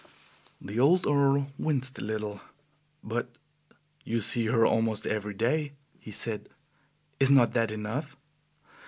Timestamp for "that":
7.53-7.69